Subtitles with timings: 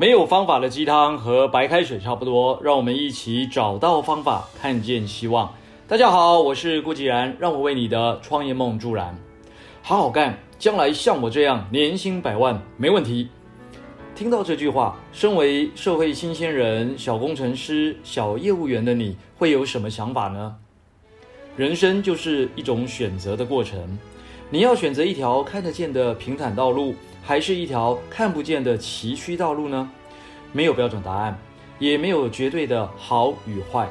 [0.00, 5.52] 没有方法的鸡汤和白开水差不多，让我们一起找到方法，看见希望。
[5.86, 9.14] 大家好，我是顾继然，让我为你的创业梦助燃。
[9.82, 13.28] 好好干，将来像我这样年薪百万没问题。
[14.14, 20.56] 听到这句话，身为社会新鲜人、小工程师、小业务员的你会有什么想法呢？
[21.58, 23.98] 人生就是一种选择的过程，
[24.48, 26.94] 你要选择一条看得见的平坦道路。
[27.30, 29.88] 还是一条看不见的崎岖道路呢？
[30.52, 31.38] 没有标准答案，
[31.78, 33.88] 也没有绝对的好与坏，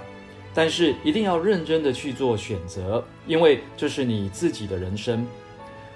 [0.54, 5.26] 但是一定要认真的去做选择，因为这是你自己的人生。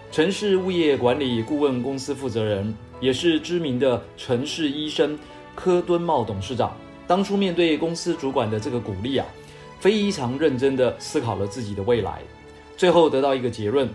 [0.10, 5.20] 城市物业管理顾问公司负责人，也是知名的城市医生
[5.54, 6.74] 柯敦茂董事长，
[7.06, 9.28] 当初面对公司主管的这个鼓励啊，
[9.82, 12.22] 非常认真的思考了自己的未来，
[12.78, 13.90] 最后得到一个结论。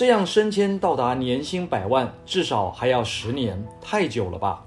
[0.00, 4.64] 这样升迁到达年薪百万，至少还要十年，太久了吧？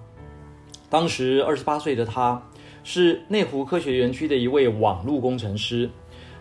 [0.91, 2.39] 当时二十八岁的他，
[2.83, 5.89] 是内湖科学园区的一位网络工程师，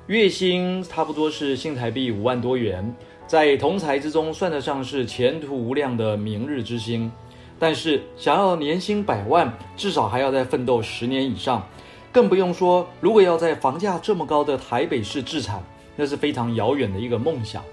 [0.08, 2.94] 月薪差不多是新台币五万多元，
[3.26, 7.10] 在同侪之中算得上是前途无量的明日之星。
[7.58, 11.66] 但是想要年薪百万，至少还要再奋斗十年以上，
[12.12, 15.62] 更不用说如果要在房价这么高的台北市置产，
[15.96, 17.64] 那是非常遥远的一个梦想。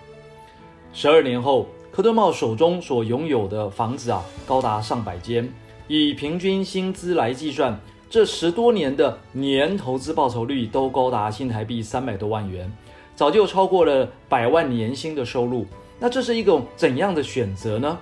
[0.92, 5.48] 十二年后，柯敦茂手中所拥有的房子啊，高达上百间。
[5.88, 12.72] 以平均薪资来计算，这十多年的年投资报酬率都高达新台币三百多万元，
[13.16, 15.66] 早就超过了百万年薪的收入。
[16.00, 17.98] 那这是一种怎样的选择呢？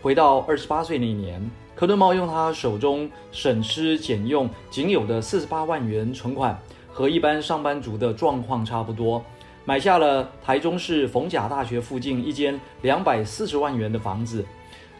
[0.00, 6.56] 回到二十八岁那年，柯敦茂用他手中省吃俭用仅有的四十八万元存款，
[6.92, 9.22] 和一般上班族的状况差不多。
[9.66, 14.44] 买下了台中市逢甲大学附近一间两百四十万元的房子，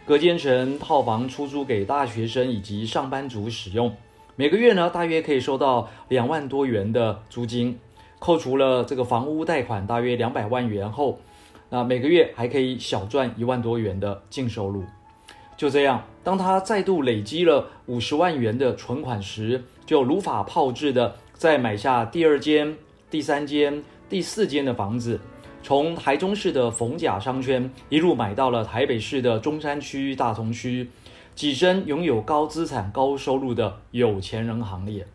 [0.07, 3.95] 隔间成套房出租给大学生以及上班族使用。
[4.35, 7.77] 每个月呢，大约可以收到两万多元的租金，
[8.17, 11.19] 扣除了这个房屋贷款大约两百万元后，
[11.69, 14.83] 那每个月还可以小赚一万多元的净收入。
[15.55, 22.75] 就这样，当他再度累积了五十万元的存款时，就如法炮制的再买下第二间、
[23.11, 23.83] 第三间。
[24.07, 25.19] 第四间的房子，
[25.63, 30.91] 从台中市的逢甲商圈一路买到了台北市的中山区、大同区，
[31.35, 35.07] 跻身拥有高资产、高收入的有钱人行列。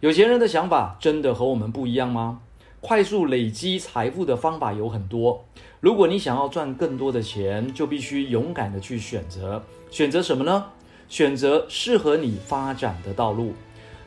[0.00, 2.40] 有钱人的想法真的和我们不一样吗？
[2.80, 5.44] 快速累积财富的方法有很多。
[5.78, 9.62] 如果你想要赚更多的钱，就必须勇敢的去选择。
[9.90, 10.66] 选择什么呢？
[11.08, 13.54] 选择适合你发展的道路。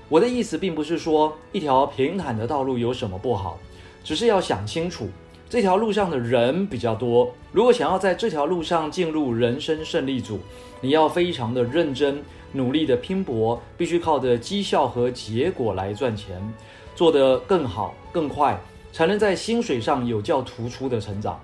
[0.10, 3.58] 我的意思并不是说一条平坦的道路有什么不好。
[4.10, 5.08] 只是要想清楚，
[5.48, 7.32] 这条路上的人比较多。
[7.52, 10.40] 如果想要在这条路上进入人生胜利组，
[10.82, 12.20] 你要非常的认真、
[12.52, 16.42] 努力的拼搏，必须靠着绩效和结果来赚钱，
[16.96, 18.60] 做得更好、更快，
[18.92, 21.40] 才能在薪水上有较突出的成长。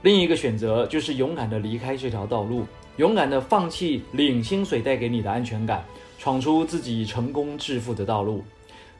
[0.00, 2.64] 另一个选择就是勇敢的离开这条道路，
[2.96, 5.84] 勇敢的放弃领薪水带给你的安全感，
[6.18, 8.42] 闯出自己成功致富的道路。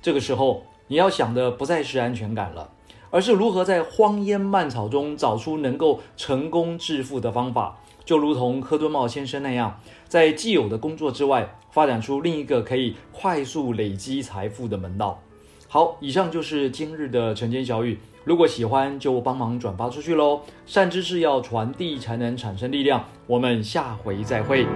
[0.02, 2.70] 这个时候，你要想的不再是安全感了，
[3.10, 7.78] 而是如何在荒烟蔓草中找出能够成功致富的方法。
[8.04, 15.20] 就如同柯敦茂先生那样，在既有的工作之外，发展出另一个可以快速累积财富的门道。
[15.68, 17.98] 好，以上就是今日的晨间小语。
[18.22, 20.40] 如果喜欢，就帮忙转发出去喽。
[20.64, 23.04] 善知识要传递，才能产生力量。
[23.26, 24.66] 我们下回再会。